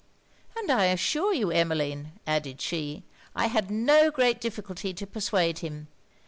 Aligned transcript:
'And 0.57 0.71
I 0.71 0.85
assure 0.85 1.31
you 1.31 1.51
Emmeline,' 1.51 2.13
added 2.25 2.59
she, 2.59 3.03
'I 3.35 3.45
had 3.45 3.69
no 3.69 4.09
great 4.09 4.41
difficulty 4.41 4.95
to 4.95 5.05
persuade 5.05 5.59
him. 5.59 5.89